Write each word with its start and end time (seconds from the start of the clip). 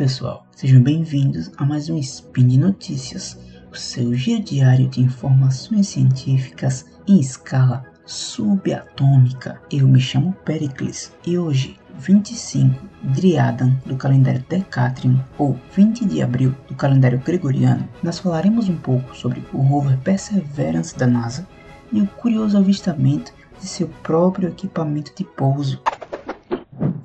pessoal, 0.00 0.46
sejam 0.56 0.82
bem-vindos 0.82 1.50
a 1.58 1.64
mais 1.66 1.90
um 1.90 1.98
Spin 1.98 2.48
de 2.48 2.58
Notícias, 2.58 3.38
o 3.70 3.76
seu 3.76 4.14
giro 4.14 4.42
diário 4.42 4.88
de 4.88 5.02
informações 5.02 5.88
científicas 5.88 6.86
em 7.06 7.20
escala 7.20 7.84
subatômica. 8.06 9.60
Eu 9.70 9.86
me 9.86 10.00
chamo 10.00 10.32
Pericles 10.42 11.12
e 11.26 11.36
hoje, 11.36 11.78
25 11.98 12.82
Driadan 13.14 13.74
do 13.84 13.94
calendário 13.94 14.42
Decatrium 14.48 15.22
ou 15.36 15.60
20 15.76 16.06
de 16.06 16.22
abril 16.22 16.56
do 16.66 16.74
calendário 16.74 17.18
gregoriano, 17.18 17.86
nós 18.02 18.18
falaremos 18.18 18.70
um 18.70 18.78
pouco 18.78 19.14
sobre 19.14 19.44
o 19.52 19.58
rover 19.58 19.98
Perseverance 19.98 20.96
da 20.96 21.06
NASA 21.06 21.46
e 21.92 22.00
o 22.00 22.06
curioso 22.06 22.56
avistamento 22.56 23.34
de 23.60 23.66
seu 23.66 23.86
próprio 24.02 24.48
equipamento 24.48 25.12
de 25.14 25.24
pouso. 25.24 25.78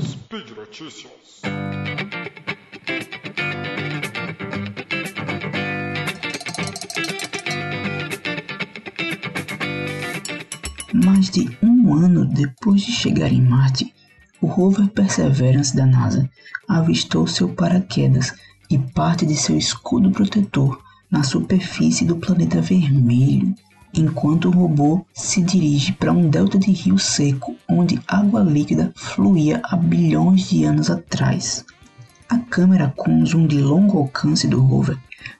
Speed 0.00 0.50
Notícias. 0.56 1.53
Mais 11.04 11.28
de 11.28 11.54
um 11.62 11.92
ano 11.92 12.24
depois 12.24 12.80
de 12.80 12.90
chegar 12.90 13.30
em 13.30 13.42
Marte, 13.42 13.92
o 14.40 14.46
rover 14.46 14.88
Perseverance 14.88 15.76
da 15.76 15.84
NASA 15.84 16.26
avistou 16.66 17.26
seu 17.26 17.50
paraquedas 17.50 18.32
e 18.70 18.78
parte 18.78 19.26
de 19.26 19.36
seu 19.36 19.54
escudo 19.54 20.10
protetor 20.10 20.80
na 21.10 21.22
superfície 21.22 22.06
do 22.06 22.16
planeta 22.16 22.58
vermelho, 22.62 23.54
enquanto 23.92 24.48
o 24.48 24.50
robô 24.50 25.04
se 25.12 25.42
dirige 25.42 25.92
para 25.92 26.10
um 26.10 26.30
delta 26.30 26.58
de 26.58 26.70
rio 26.70 26.98
seco 26.98 27.54
onde 27.68 28.00
água 28.08 28.40
líquida 28.40 28.90
fluía 28.96 29.60
há 29.62 29.76
bilhões 29.76 30.48
de 30.48 30.64
anos 30.64 30.88
atrás. 30.88 31.66
A 32.30 32.38
câmera 32.38 32.94
com 32.96 33.26
zoom 33.26 33.46
de 33.46 33.60
longo 33.60 33.98
alcance 33.98 34.48
do 34.48 34.62
rover 34.62 34.96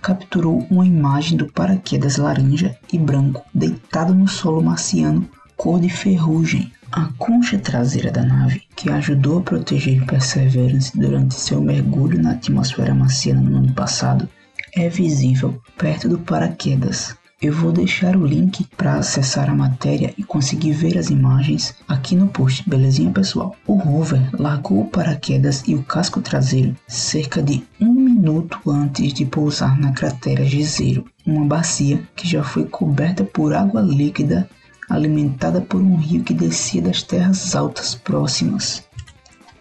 capturou 0.00 0.64
uma 0.70 0.86
imagem 0.86 1.36
do 1.36 1.52
paraquedas 1.52 2.16
laranja 2.16 2.78
e 2.92 2.96
branco 2.96 3.42
deitado 3.52 4.14
no 4.14 4.28
solo 4.28 4.62
marciano 4.62 5.28
cor 5.58 5.80
de 5.80 5.90
ferrugem. 5.90 6.72
A 6.92 7.10
concha 7.18 7.58
traseira 7.58 8.10
da 8.10 8.22
nave, 8.22 8.62
que 8.74 8.88
ajudou 8.90 9.40
a 9.40 9.42
proteger 9.42 10.06
Perseverance 10.06 10.96
durante 10.96 11.34
seu 11.34 11.60
mergulho 11.60 12.22
na 12.22 12.30
atmosfera 12.30 12.94
marciana 12.94 13.42
no 13.42 13.58
ano 13.58 13.72
passado, 13.74 14.26
é 14.74 14.88
visível 14.88 15.60
perto 15.76 16.08
do 16.08 16.18
paraquedas. 16.18 17.14
Eu 17.42 17.52
vou 17.52 17.72
deixar 17.72 18.16
o 18.16 18.24
link 18.24 18.64
para 18.76 18.94
acessar 18.94 19.50
a 19.50 19.54
matéria 19.54 20.14
e 20.16 20.24
conseguir 20.24 20.72
ver 20.72 20.96
as 20.96 21.10
imagens 21.10 21.74
aqui 21.86 22.16
no 22.16 22.28
post, 22.28 22.68
belezinha 22.68 23.10
pessoal? 23.10 23.54
O 23.66 23.74
rover 23.74 24.30
largou 24.32 24.82
o 24.82 24.88
paraquedas 24.88 25.62
e 25.66 25.74
o 25.74 25.82
casco 25.82 26.20
traseiro 26.20 26.74
cerca 26.86 27.42
de 27.42 27.64
um 27.80 27.92
minuto 27.92 28.58
antes 28.68 29.12
de 29.12 29.24
pousar 29.24 29.78
na 29.78 29.92
cratera 29.92 30.44
G0, 30.44 31.04
uma 31.26 31.44
bacia 31.44 32.02
que 32.16 32.26
já 32.26 32.42
foi 32.42 32.64
coberta 32.64 33.24
por 33.24 33.52
água 33.52 33.80
líquida 33.80 34.48
alimentada 34.88 35.60
por 35.60 35.80
um 35.80 35.96
rio 35.96 36.24
que 36.24 36.34
descia 36.34 36.82
das 36.82 37.02
terras 37.02 37.54
altas 37.54 37.94
próximas. 37.94 38.86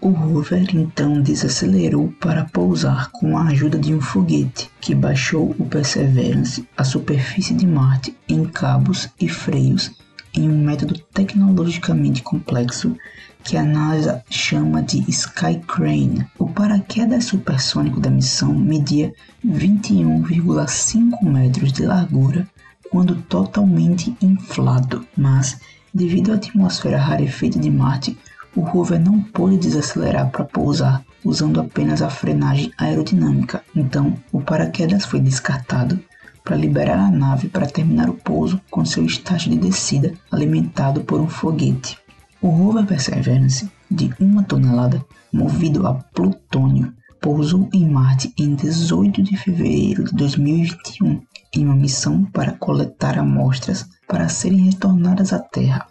O 0.00 0.10
rover 0.10 0.68
então 0.74 1.20
desacelerou 1.20 2.12
para 2.20 2.44
pousar 2.44 3.10
com 3.10 3.36
a 3.36 3.48
ajuda 3.48 3.78
de 3.78 3.94
um 3.94 4.00
foguete 4.00 4.70
que 4.80 4.94
baixou 4.94 5.54
o 5.58 5.64
Perseverance 5.64 6.68
à 6.76 6.84
superfície 6.84 7.54
de 7.54 7.66
Marte 7.66 8.16
em 8.28 8.44
cabos 8.44 9.08
e 9.20 9.28
freios 9.28 9.90
em 10.36 10.50
um 10.50 10.64
método 10.64 10.98
tecnologicamente 11.12 12.22
complexo 12.22 12.94
que 13.42 13.56
a 13.56 13.64
NASA 13.64 14.22
chama 14.28 14.82
de 14.82 15.08
Sky 15.08 15.60
Crane. 15.66 16.26
O 16.38 16.48
paraquedas 16.48 17.24
supersônico 17.24 18.00
da 18.00 18.10
missão 18.10 18.54
media 18.54 19.12
21,5 19.46 21.22
metros 21.22 21.72
de 21.72 21.86
largura 21.86 22.46
quando 22.90 23.16
totalmente 23.22 24.16
inflado, 24.20 25.06
mas 25.16 25.58
devido 25.92 26.32
à 26.32 26.34
atmosfera 26.36 26.98
rarefeita 26.98 27.58
de 27.58 27.70
Marte, 27.70 28.16
o 28.54 28.60
rover 28.60 28.98
não 28.98 29.20
pôde 29.20 29.58
desacelerar 29.58 30.30
para 30.30 30.44
pousar 30.44 31.04
usando 31.24 31.60
apenas 31.60 32.00
a 32.02 32.08
frenagem 32.08 32.72
aerodinâmica. 32.78 33.62
Então, 33.74 34.14
o 34.32 34.40
paraquedas 34.40 35.04
foi 35.04 35.20
descartado 35.20 35.98
para 36.44 36.56
liberar 36.56 36.98
a 36.98 37.10
nave 37.10 37.48
para 37.48 37.66
terminar 37.66 38.08
o 38.08 38.14
pouso 38.14 38.60
com 38.70 38.84
seu 38.84 39.04
estágio 39.04 39.50
de 39.50 39.58
descida 39.58 40.14
alimentado 40.30 41.00
por 41.02 41.20
um 41.20 41.28
foguete. 41.28 41.98
O 42.40 42.48
rover 42.48 42.86
Perseverance, 42.86 43.68
de 43.90 44.14
uma 44.20 44.44
tonelada, 44.44 45.04
movido 45.32 45.86
a 45.86 45.94
plutônio, 45.94 46.94
pousou 47.20 47.68
em 47.72 47.88
Marte 47.88 48.32
em 48.38 48.54
18 48.54 49.22
de 49.22 49.36
fevereiro 49.36 50.04
de 50.04 50.14
2021 50.14 51.20
em 51.56 51.64
uma 51.64 51.74
missão 51.74 52.24
para 52.24 52.52
coletar 52.52 53.18
amostras 53.18 53.86
para 54.06 54.28
serem 54.28 54.66
retornadas 54.66 55.32
à 55.32 55.38
Terra. 55.38 55.86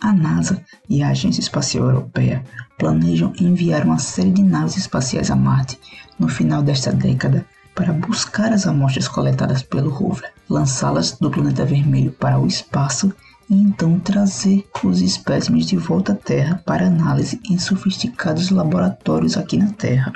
A 0.00 0.12
NASA 0.12 0.62
e 0.88 1.02
a 1.02 1.08
Agência 1.08 1.40
Espacial 1.40 1.86
Europeia 1.86 2.44
planejam 2.78 3.32
enviar 3.40 3.84
uma 3.84 3.98
série 3.98 4.30
de 4.30 4.42
naves 4.42 4.76
espaciais 4.76 5.30
a 5.30 5.36
Marte 5.36 5.78
no 6.18 6.28
final 6.28 6.62
desta 6.62 6.92
década 6.92 7.44
para 7.74 7.92
buscar 7.92 8.52
as 8.52 8.66
amostras 8.66 9.08
coletadas 9.08 9.62
pelo 9.62 9.90
rover, 9.90 10.32
lançá-las 10.48 11.12
do 11.12 11.30
planeta 11.30 11.64
vermelho 11.64 12.12
para 12.12 12.38
o 12.38 12.46
espaço 12.46 13.12
e 13.50 13.54
então 13.54 13.98
trazer 13.98 14.64
os 14.84 15.00
espécimes 15.00 15.66
de 15.66 15.76
volta 15.76 16.12
à 16.12 16.14
Terra 16.14 16.62
para 16.66 16.86
análise 16.86 17.40
em 17.48 17.58
sofisticados 17.58 18.50
laboratórios 18.50 19.36
aqui 19.36 19.56
na 19.56 19.72
Terra. 19.72 20.12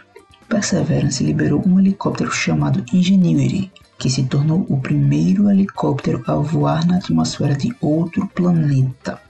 Perseverance 0.49 1.25
liberou 1.25 1.63
um 1.67 1.81
helicóptero 1.81 2.31
chamado 2.31 2.85
Ingenuity, 2.93 3.73
que 4.03 4.11
se 4.11 4.25
tornou 4.25 4.67
o 4.69 4.81
primeiro 4.81 5.49
helicóptero 5.49 6.25
a 6.27 6.35
voar 6.35 6.85
na 6.85 6.97
atmosfera 6.97 7.55
de 7.55 7.73
outro 7.81 8.27
planeta. 8.35 9.21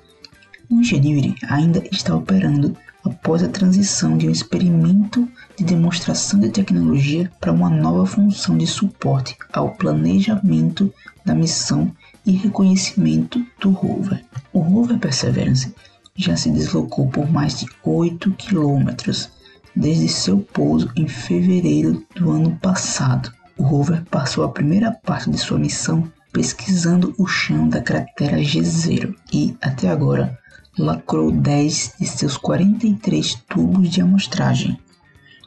O 0.70 0.76
Ingenuity 0.76 1.34
ainda 1.46 1.84
está 1.92 2.16
operando 2.16 2.74
após 3.04 3.42
a 3.42 3.50
transição 3.50 4.16
de 4.16 4.26
um 4.26 4.30
experimento 4.30 5.28
de 5.58 5.64
demonstração 5.64 6.40
de 6.40 6.48
tecnologia 6.48 7.30
para 7.38 7.52
uma 7.52 7.68
nova 7.68 8.06
função 8.06 8.56
de 8.56 8.66
suporte 8.66 9.36
ao 9.52 9.72
planejamento 9.72 10.90
da 11.22 11.34
missão 11.34 11.92
e 12.24 12.32
reconhecimento 12.32 13.44
do 13.60 13.72
rover. 13.72 14.24
O 14.54 14.60
rover 14.60 14.98
Perseverance 14.98 15.74
já 16.16 16.34
se 16.34 16.50
deslocou 16.50 17.08
por 17.08 17.30
mais 17.30 17.60
de 17.60 17.66
8 17.84 18.30
quilômetros 18.30 19.28
desde 19.76 20.08
seu 20.08 20.38
pouso 20.38 20.90
em 20.96 21.06
fevereiro 21.06 22.02
do 22.16 22.30
ano 22.30 22.56
passado 22.56 23.30
o 23.56 23.62
rover 23.62 24.04
passou 24.10 24.44
a 24.44 24.48
primeira 24.48 24.90
parte 24.90 25.30
de 25.30 25.38
sua 25.38 25.58
missão 25.58 26.10
pesquisando 26.32 27.14
o 27.18 27.26
chão 27.26 27.68
da 27.68 27.80
cratera 27.80 28.38
G0 28.38 29.14
e, 29.32 29.54
até 29.60 29.88
agora, 29.88 30.38
lacrou 30.78 31.30
10 31.30 31.94
de 32.00 32.06
seus 32.06 32.36
43 32.38 33.34
tubos 33.48 33.90
de 33.90 34.00
amostragem, 34.00 34.78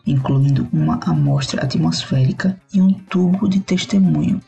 incluindo 0.06 0.68
uma 0.72 1.00
amostra 1.04 1.64
atmosférica 1.64 2.56
e 2.72 2.80
um 2.80 2.94
tubo 2.94 3.50
de 3.50 3.60
testemunho 3.60 4.40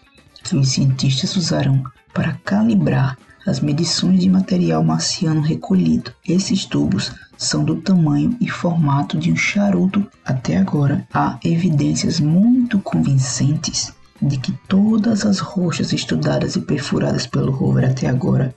que 0.44 0.56
os 0.56 0.70
cientistas 0.70 1.36
usarão 1.36 1.84
para 2.14 2.34
calibrar 2.46 3.18
as 3.48 3.60
medições 3.60 4.20
de 4.20 4.30
material 4.30 4.84
marciano 4.84 5.42
recolhido. 5.42 6.14
Esses 6.28 6.66
tubos 6.66 7.12
são 7.38 7.64
do 7.64 7.76
tamanho 7.76 8.36
e 8.42 8.50
formato 8.50 9.18
de 9.18 9.32
um 9.32 9.36
charuto. 9.36 10.06
Até 10.26 10.58
agora, 10.58 11.08
há 11.14 11.40
evidências 11.44 12.20
muito 12.20 12.80
convincentes 12.80 13.94
de 14.22 14.38
que 14.38 14.52
todas 14.68 15.26
as 15.26 15.40
rochas 15.40 15.94
estudadas 15.94 16.56
e 16.56 16.62
perfuradas 16.62 17.28
pelo 17.28 17.52
rover 17.52 17.90
até 17.90 18.08
agora 18.08 18.54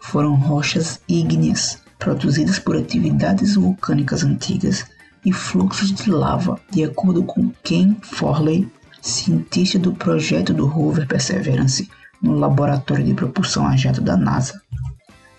foram 0.00 0.34
rochas 0.34 1.00
ígneas 1.08 1.78
produzidas 1.98 2.58
por 2.58 2.76
atividades 2.76 3.54
vulcânicas 3.54 4.24
antigas 4.24 4.84
e 5.24 5.32
fluxos 5.32 5.92
de 5.92 6.10
lava, 6.10 6.60
de 6.70 6.84
acordo 6.84 7.22
com 7.22 7.50
Ken 7.62 7.96
Forley, 8.02 8.68
cientista 9.00 9.78
do 9.78 9.92
projeto 9.92 10.52
do 10.52 10.66
rover 10.66 11.06
Perseverance 11.06 11.88
no 12.20 12.38
laboratório 12.38 13.04
de 13.04 13.14
propulsão 13.14 13.66
a 13.66 13.76
jato 13.76 14.00
da 14.00 14.16
NASA. 14.16 14.60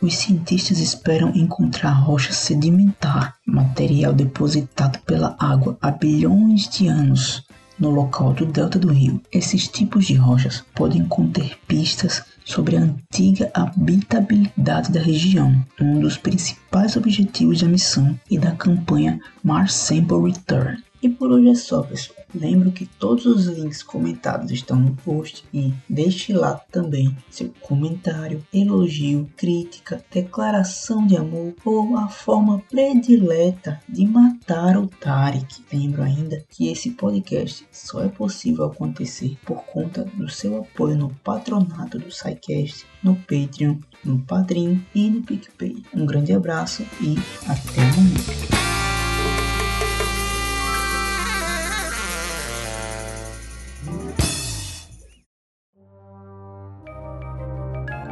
Os 0.06 0.18
cientistas 0.18 0.78
esperam 0.78 1.31
encontrar 1.34 1.90
rocha 1.90 2.31
sedimentar, 2.31 3.34
material 3.44 4.13
depositado 4.13 5.00
pela 5.00 5.36
água 5.40 5.75
há 5.81 5.90
bilhões 5.90 6.69
de 6.69 6.88
anos 6.88 7.44
no 7.80 7.90
local 7.90 8.31
do 8.31 8.46
delta 8.46 8.78
do 8.78 8.94
rio. 8.94 9.19
Esses 9.31 9.68
tipos 9.68 10.06
de 10.06 10.13
rochas 10.13 10.63
podem 10.75 11.07
conter 11.07 11.57
pistas 11.68 12.24
sobre 12.46 12.78
a 12.78 12.81
antiga 12.81 13.50
habitabilidade 13.52 14.92
da 14.92 15.02
região, 15.02 15.66
um 15.81 16.00
dos 16.00 16.18
principais 16.18 16.96
objetivos 16.96 17.62
da 17.62 17.68
missão 17.68 18.16
e 18.30 18.38
da 18.38 18.51
campanha 18.51 19.19
Mars 19.44 19.74
Sample 19.74 20.31
Return. 20.31 20.85
E 21.01 21.09
por 21.09 21.31
hoje 21.31 21.50
é 21.50 21.56
só, 21.56 21.81
pessoal. 21.81 22.25
Lembro 22.33 22.71
que 22.71 22.86
todos 22.86 23.25
os 23.25 23.45
links 23.45 23.81
comentados 23.81 24.51
estão 24.51 24.77
no 24.77 24.95
post 24.95 25.45
e 25.53 25.74
deixe 25.88 26.33
lá 26.33 26.56
também 26.71 27.15
seu 27.30 27.53
comentário, 27.62 28.45
elogio, 28.53 29.30
crítica, 29.38 30.03
declaração 30.12 31.06
de 31.06 31.15
amor 31.15 31.53
ou 31.63 31.95
a 31.97 32.09
forma 32.09 32.62
predileta 32.69 33.80
de 33.88 34.06
matar 34.06 34.77
o 34.77 34.88
Tarek. 34.88 35.63
Lembro 35.71 36.03
ainda 36.03 36.44
que 36.50 36.68
esse 36.68 36.92
podcast 36.92 37.65
só 37.71 38.03
é 38.03 38.09
possível 38.09 38.65
acontecer 38.65 39.38
por 39.45 39.63
conta 39.63 40.03
do 40.03 40.30
seu 40.30 40.59
apoio 40.59 40.98
no 40.98 41.09
patronato 41.24 41.98
do 41.98 42.12
SciCast, 42.12 42.86
no 43.01 43.15
Patreon, 43.15 43.77
no 44.03 44.19
Padrim 44.19 44.86
e 44.94 45.09
no 45.09 45.21
PicPay. 45.21 45.83
Um 45.94 46.06
grande 46.06 46.33
abraço 46.33 46.83
e 47.00 47.15
até 47.48 47.81
amanhã. 47.81 48.75